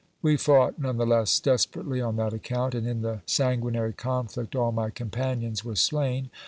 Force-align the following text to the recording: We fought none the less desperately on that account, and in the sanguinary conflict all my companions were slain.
We 0.23 0.35
fought 0.35 0.79
none 0.79 0.97
the 0.97 1.05
less 1.05 1.39
desperately 1.39 2.01
on 2.01 2.15
that 2.15 2.33
account, 2.33 2.73
and 2.73 2.87
in 2.87 3.03
the 3.03 3.21
sanguinary 3.27 3.93
conflict 3.93 4.55
all 4.55 4.71
my 4.71 4.89
companions 4.89 5.63
were 5.63 5.75
slain. 5.75 6.31